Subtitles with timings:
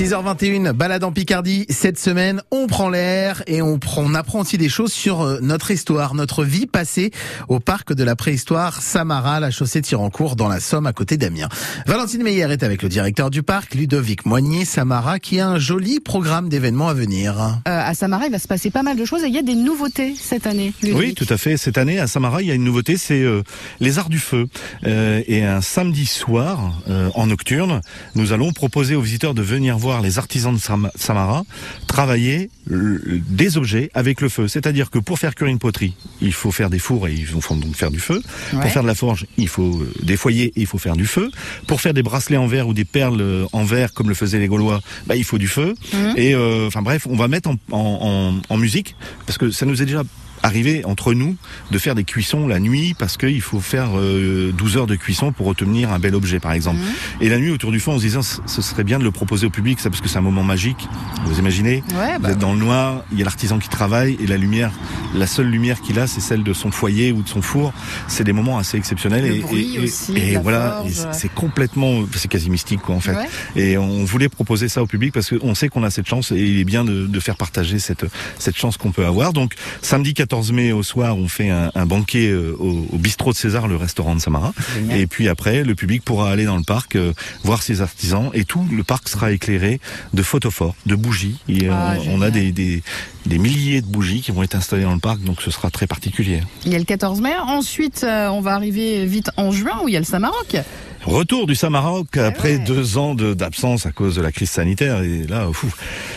[0.00, 1.66] 6h21, balade en Picardie.
[1.68, 5.40] Cette semaine, on prend l'air et on, prend, on apprend aussi des choses sur euh,
[5.42, 7.10] notre histoire, notre vie passée
[7.48, 11.18] au parc de la préhistoire Samara, la chaussée de Tirancourt dans la Somme à côté
[11.18, 11.50] d'Amiens.
[11.86, 16.00] Valentine Meyer est avec le directeur du parc, Ludovic Moignier Samara, qui a un joli
[16.00, 17.34] programme d'événements à venir.
[17.38, 19.42] Euh, à Samara, il va se passer pas mal de choses et il y a
[19.42, 20.72] des nouveautés cette année.
[20.82, 21.08] Ludovic.
[21.08, 21.58] Oui, tout à fait.
[21.58, 23.42] Cette année, à Samara, il y a une nouveauté, c'est euh,
[23.80, 24.46] les arts du feu.
[24.86, 27.82] Euh, et un samedi soir, euh, en nocturne,
[28.14, 31.42] nous allons proposer aux visiteurs de venir voir les artisans de Sam- Samara
[31.88, 34.46] travailler des objets avec le feu.
[34.46, 37.54] C'est-à-dire que pour faire cuire une poterie, il faut faire des fours et il faut
[37.56, 38.22] donc faire du feu.
[38.52, 38.60] Ouais.
[38.60, 41.06] Pour faire de la forge, il faut euh, des foyers et il faut faire du
[41.06, 41.30] feu.
[41.66, 44.38] Pour faire des bracelets en verre ou des perles euh, en verre, comme le faisaient
[44.38, 45.74] les Gaulois, bah, il faut du feu.
[45.92, 46.14] Mhm.
[46.16, 48.94] Et euh, enfin bref, on va mettre en, en, en, en musique,
[49.26, 50.02] parce que ça nous est déjà
[50.42, 51.36] arrivé entre nous
[51.70, 55.32] de faire des cuissons la nuit parce qu'il faut faire euh, 12 heures de cuisson
[55.32, 56.78] pour obtenir un bel objet par exemple.
[57.20, 59.46] Et la nuit autour du feu en se disant ce serait bien de le proposer
[59.46, 60.88] au public ça parce que c'est un moment magique.
[61.24, 61.82] Vous imaginez?
[61.94, 64.36] Ouais, Vous bah, êtes dans le noir, il y a l'artisan qui travaille et la
[64.36, 64.72] lumière,
[65.14, 67.72] la seule lumière qu'il a c'est celle de son foyer ou de son four.
[68.08, 72.04] C'est des moments assez exceptionnels Le et, bruit et, aussi, et voilà, c'est- c'est complètement
[72.14, 73.14] c'est quasi mystique quoi en fait.
[73.14, 73.28] ouais.
[73.56, 76.38] Et on voulait proposer ça au public parce qu'on sait qu'on a cette chance et
[76.40, 78.06] il est bien de, de faire partager cette,
[78.38, 79.32] cette chance qu'on peut avoir.
[79.32, 83.32] Donc samedi 14 mai au soir, on fait un, un banquet euh, au, au bistrot
[83.32, 84.52] de César, le restaurant de Samara.
[84.74, 84.98] Génial.
[84.98, 87.12] Et puis après, le public pourra aller dans le parc euh,
[87.44, 89.80] voir ses artisans et tout le parc sera éclairé
[90.14, 91.36] de photophores, de bougies.
[91.48, 94.94] Et, Ah, on, on a des, des milliers de bougies qui vont être installées dans
[94.94, 96.40] le parc, donc ce sera très particulier.
[96.64, 97.34] Il y a le 14 mai.
[97.36, 100.56] Ensuite, euh, on va arriver vite en juin où il y a le Samaroc.
[101.04, 102.58] Retour du Samaroc après ouais.
[102.58, 105.72] deux ans de- d'absence à cause de la crise sanitaire et là, fou,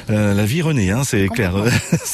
[0.09, 1.53] euh, la vie renaît, hein, c'est clair.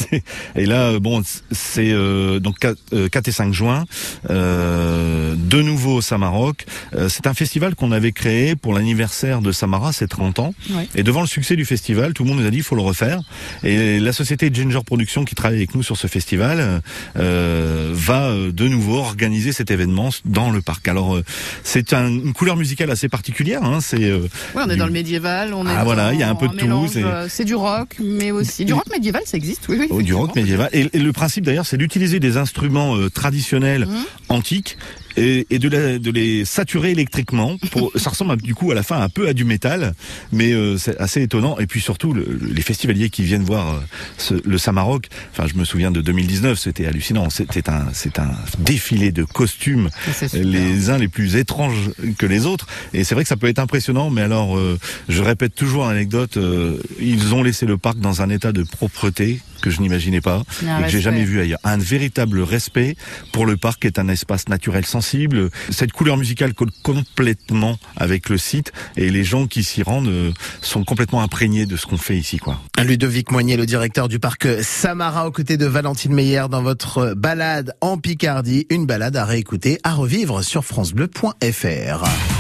[0.56, 3.86] Et là, bon, c'est euh, donc 4, et 5 juin,
[4.30, 6.66] euh, de nouveau au Samaroc.
[6.96, 10.54] Euh, c'est un festival qu'on avait créé pour l'anniversaire de Samara, c'est 30 ans.
[10.70, 10.88] Ouais.
[10.96, 12.82] Et devant le succès du festival, tout le monde nous a dit il faut le
[12.82, 13.22] refaire.
[13.64, 16.82] Et la société Ginger Productions qui travaille avec nous sur ce festival
[17.18, 20.88] euh, va euh, de nouveau organiser cet événement dans le parc.
[20.88, 21.24] Alors euh,
[21.64, 23.64] c'est un- une couleur musicale assez particulière.
[23.64, 24.20] Hein, c'est euh,
[24.54, 25.54] Ouais, on est Du- dans le médiéval.
[25.54, 27.56] On est Ah, voilà, il y a un peu de tout, c'est- euh, C'est du
[27.56, 29.68] rock, mais aussi du rock médiéval, ça existe.
[29.70, 29.88] Oui, oui.
[29.90, 30.70] Oh, du rock médiéval.
[30.74, 34.04] Et, et le principe d'ailleurs, c'est d'utiliser des instruments euh, traditionnels Mhm.
[34.30, 34.78] Antiques
[35.18, 37.58] et, et de, la- de les saturer électriquement.
[37.72, 39.94] Pour, ça ressemble à- du coup à la fin un peu à du métal,
[40.32, 41.58] mais euh, c'est assez étonnant.
[41.60, 43.80] Et puis surtout, le- les festivaliers qui viennent voir euh,
[44.18, 45.08] ce- le Samaroc.
[45.32, 47.30] Enfin, je me souviens de 2019, c'était hallucinant.
[47.30, 49.90] C'était un, c'est un défilé de costumes
[50.34, 52.68] les uns les plus étranges que les autres.
[52.94, 54.78] Et c'est vrai que ça peut être impressionnant, mais alors, euh,
[55.10, 59.40] je répète toujours l'anecdote, euh, ils ont laissé le parc dans un état de propreté
[59.60, 61.60] que je n'imaginais pas et que j'ai jamais vu ailleurs.
[61.64, 62.96] Un véritable respect
[63.32, 65.50] pour le parc qui est un espace naturel sensible.
[65.70, 70.32] Cette couleur musicale colle complètement avec le site et les gens qui s'y rendent euh,
[70.62, 72.60] sont complètement imprégnés de ce qu'on fait ici, quoi.
[72.78, 77.74] Ludovic Moignier, le directeur du parc Samara, aux côtés de Valentine Meyer dans votre balade
[77.82, 78.66] en Picardie.
[78.70, 82.40] Une balade à réécouter, à revivre sur FranceBleu.fr.